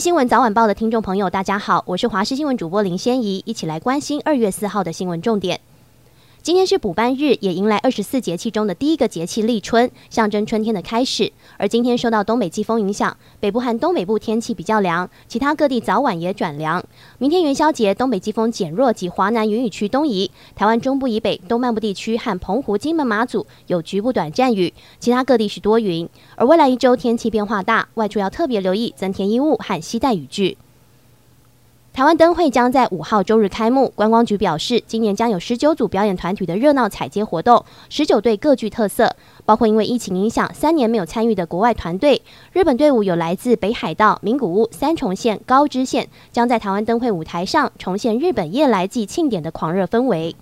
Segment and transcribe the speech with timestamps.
[0.00, 5.60] 新闻早晚报的听众朋友，大家好，我是华视新闻主播林仙怡，一起来关心二月四号的新闻重点。
[6.48, 11.30] 今天是补班日，也迎来二十四节气中的第一个节气立春，象征春天的开始。
[11.58, 16.82] 而今天受到东北季风影响，北部和东北部天气比较凉，其他各地早晚也转凉。
[17.18, 26.08] 明天元宵节，东北季风减弱及华南云雨区东移，台湾中部以北、东半部地区和澎湖、金门、马祖有局部短暂雨，其他各地是多云。
[26.36, 30.56] 而未来一周天气变化大，外出要特别留意增添衣物和携带雨具。
[31.98, 33.92] 台湾灯会将在五号周日开幕。
[33.96, 42.22] 观光局表示，今年将有十九组表演团体的热闹彩街活动，十九队各具特色，包括因为疫情影响三年没有参与的国外团队。
[42.52, 50.36] 日本队伍有来自北海道、名古屋、三重县、高知县，将在台湾灯会舞台上重现日本夜来祭庆典的狂热氛围。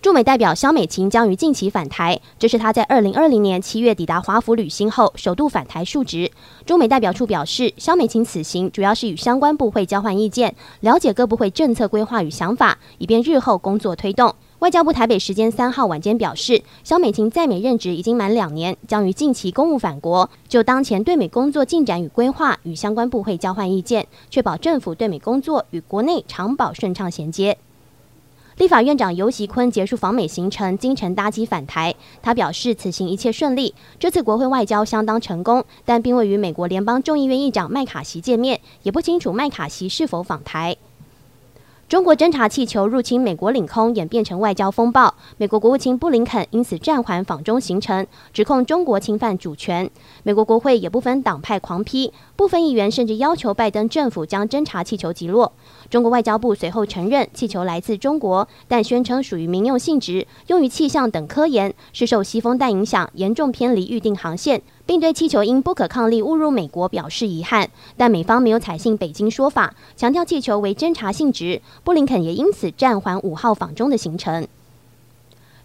[0.00, 6.30] 驻美代表肖美琴将于近期返台，这是她在二零二零年七月抵达华府旅行后首度返台述职。
[6.64, 14.32] 驻美代表处表示，肖美琴此行主要是与相关部会交换意见，了解各部会政策规划与想法，以便日后工作推动。
[14.60, 27.58] 外交部台北时间三号晚间表示，肖美琴在美任职已经满两年，将于近期公务返国，就当前对美工作进展与规划与相关部会交换意见，确保政府对美工作与国内长保顺畅衔接。
[28.58, 31.94] 立法院长游锡堃结束访美行程，今晨搭机返台。
[32.20, 40.76] 他表示，此行一切顺利，这次国会外交相当成功，但并未与美国联邦众议院议长麦卡锡见面，也不清楚麦卡锡是否访台。
[41.88, 45.14] 中国侦察气球入侵美国领空，演变成外交风暴。
[45.38, 49.90] 美国国务卿布林肯因此暂缓访中行程，指控中国侵犯主权。
[50.22, 55.50] 美国国会也不分党派狂批，部分议员甚至要求拜登政府将侦察气球击落。
[55.88, 64.60] 中国外交部随后承认气球来自中国，但宣称属于民用性质，用于气象等科研，是受西风带影响，严重偏离预定航线。
[64.84, 71.60] 并对气球因不可抗力误入美国表示遗憾，但美方没有采信北京说法，强调气球为侦察性质。
[71.84, 74.46] 布林肯也因此暂缓五号访中的行程。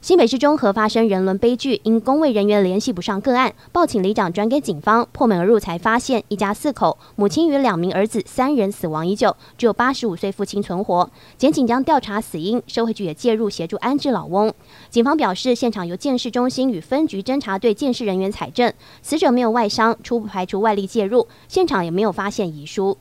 [0.02, 11.10] 新北市中和发生人伦悲剧，因公卫人员联系不上个案，报请里长转给警方，破门而入才发现一家四口，母亲与两名儿子三人死亡已久，只有八十五岁父亲存活。
[11.38, 14.54] 检警将调查死因，社会局也介入协助安置老翁。
[14.90, 22.98] 警方表示，现场由鉴识中心与分局侦查队鉴识人员采证，死者没有外伤，初步排除外力介入，现场也没有发现遗书。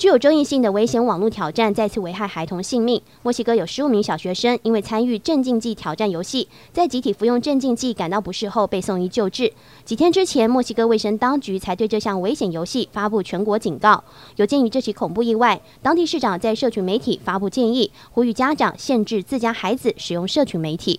[0.00, 3.02] 具有争议性的危险网络挑战再次危害孩童性命。
[3.22, 9.52] 墨西哥有十五名小学生因为参与镇静剂挑战游戏，在集体服用镇静剂感到不适后被送医救治。
[9.84, 14.02] 几天之前，墨西哥卫生当局才对这项危险游戏发布全国警告。
[14.36, 20.98] 有鉴于这起恐怖意外，当地市长在社群媒体发布建议，呼吁家长限制自家孩子使用社群媒体。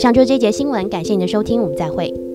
[0.00, 2.29] 以上就是这节新闻，感谢您的收听，我们再会。